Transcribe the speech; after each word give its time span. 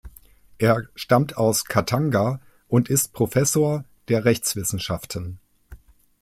Er 0.57 0.87
stammt 0.95 1.37
aus 1.37 1.65
Katanga 1.65 2.41
und 2.67 2.89
ist 2.89 3.13
Professor 3.13 3.85
der 4.07 4.25
Rechtswissenschaften. 4.25 5.39